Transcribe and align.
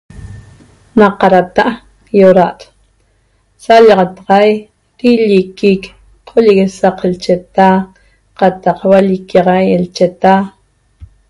Na 0.99 1.07
qadata' 1.19 1.73
ýoda'at 2.19 2.59
sallaxataxaic 3.65 4.63
quilliquic 4.99 5.81
qolleguesaq 6.29 6.97
lcheta 7.11 7.69
qataq 8.39 8.77
hualliquiaxai 8.85 9.67
lcheta 9.83 10.33